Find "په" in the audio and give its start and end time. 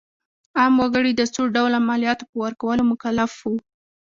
2.29-2.35